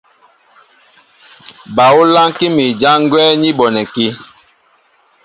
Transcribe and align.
Ba 1.75 1.85
ú 1.99 2.01
lánkí 2.13 2.45
mi 2.55 2.65
ján 2.81 3.01
gwɛ́ 3.11 3.27
ní 3.41 3.49
bonɛkí. 3.57 4.05